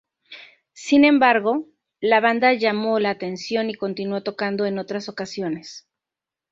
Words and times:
Sin 0.73 1.05
embargo, 1.05 1.67
la 1.99 2.19
banda 2.21 2.53
llamó 2.55 2.97
la 2.99 3.11
atención 3.11 3.69
y 3.69 3.75
continuó 3.75 4.23
tocando 4.23 4.65
en 4.65 4.79
otras 4.79 5.07
ocasiones. 5.09 5.85